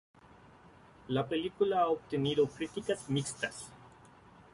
[1.09, 3.69] La película ha obtenido críticas mixtas.